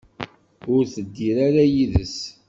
Ur 0.73 0.83
teddir 0.93 1.37
ara 1.47 1.63
yid-s. 1.73 2.17